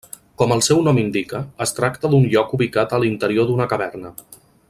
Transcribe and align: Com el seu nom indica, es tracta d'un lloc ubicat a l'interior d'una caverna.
Com 0.41 0.53
el 0.53 0.61
seu 0.67 0.79
nom 0.87 0.99
indica, 1.01 1.41
es 1.65 1.75
tracta 1.81 2.11
d'un 2.13 2.27
lloc 2.33 2.57
ubicat 2.59 2.97
a 2.97 3.01
l'interior 3.05 3.49
d'una 3.51 3.69
caverna. 3.75 4.15